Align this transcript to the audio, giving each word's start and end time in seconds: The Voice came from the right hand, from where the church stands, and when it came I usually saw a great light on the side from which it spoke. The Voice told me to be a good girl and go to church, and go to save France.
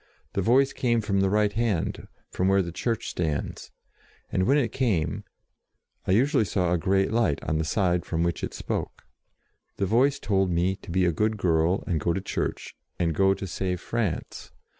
The 0.33 0.41
Voice 0.41 0.73
came 0.73 0.99
from 0.99 1.19
the 1.19 1.29
right 1.29 1.53
hand, 1.53 2.07
from 2.31 2.47
where 2.47 2.63
the 2.63 2.71
church 2.71 3.07
stands, 3.07 3.69
and 4.31 4.47
when 4.47 4.57
it 4.57 4.71
came 4.71 5.25
I 6.07 6.11
usually 6.13 6.43
saw 6.43 6.73
a 6.73 6.77
great 6.79 7.11
light 7.11 7.37
on 7.43 7.59
the 7.59 7.63
side 7.63 8.03
from 8.03 8.23
which 8.23 8.43
it 8.43 8.55
spoke. 8.55 9.03
The 9.77 9.85
Voice 9.85 10.17
told 10.17 10.49
me 10.49 10.75
to 10.77 10.89
be 10.89 11.05
a 11.05 11.11
good 11.11 11.37
girl 11.37 11.83
and 11.85 11.99
go 11.99 12.13
to 12.13 12.19
church, 12.21 12.75
and 12.97 13.13
go 13.13 13.35
to 13.35 13.45
save 13.45 13.79
France. 13.79 14.51